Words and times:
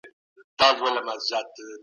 څوک 0.59 0.75
زموږ 0.79 0.95
ملاتړ 1.07 1.43
کوي؟ 1.55 1.75